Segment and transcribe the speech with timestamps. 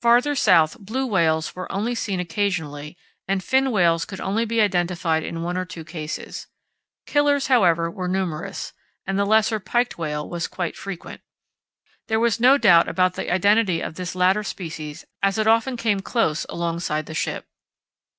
[0.00, 2.96] Farther south, blue whales were only seen occasionally,
[3.28, 6.46] and fin whales could only be identified in one or two cases.
[7.04, 8.72] Killers, however, were numerous,
[9.06, 11.20] and the lesser piked whale was quite frequent.
[12.08, 16.00] There was no doubt about the identity of this latter species as it often came
[16.00, 17.46] close alongside the ship.